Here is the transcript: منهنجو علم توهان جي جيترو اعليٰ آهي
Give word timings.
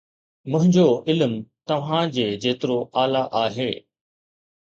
منهنجو 0.51 0.87
علم 1.07 1.33
توهان 1.67 2.09
جي 2.15 2.25
جيترو 2.43 2.77
اعليٰ 3.01 3.23
آهي 3.43 3.71